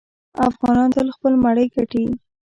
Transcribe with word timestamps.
افغانان 0.49 0.89
تل 0.95 1.07
خپل 1.15 1.33
مړی 1.43 1.65
ګټي. 1.75 2.05